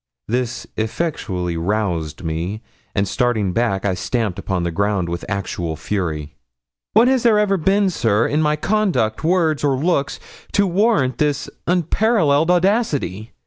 [0.27, 2.63] This effectually roused me,
[2.95, 6.33] and starting back, I stamped upon the ground with actual fury.
[6.93, 10.19] 'What has there ever been, sir, in my conduct, words, or looks,
[10.53, 13.33] to warrant this unparalleled audacity?